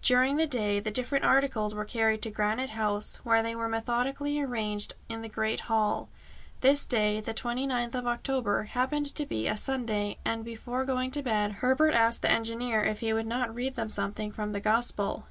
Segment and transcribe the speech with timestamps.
[0.00, 4.38] During the day the different articles were carried to Granite House, where they were methodically
[4.40, 6.08] arranged in the great hall.
[6.60, 11.20] This day the 29th of October happened to be a Sunday, and, before going to
[11.24, 15.26] bed, Herbert asked the engineer if he would not read them something from the Gospel.